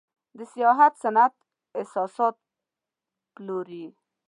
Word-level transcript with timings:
د 0.37 0.39
سیاحت 0.53 0.93
صنعت 1.03 1.33
احساسات 1.79 2.35
پلوري. 3.35 3.85